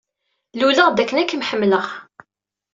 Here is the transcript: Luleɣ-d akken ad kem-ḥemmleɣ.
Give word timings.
Luleɣ-d 0.59 0.97
akken 1.03 1.17
ad 1.21 1.27
kem-ḥemmleɣ. 1.29 1.87